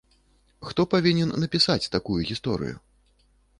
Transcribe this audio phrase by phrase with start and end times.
[0.69, 2.75] Хто павінен напісаць такую гісторыю?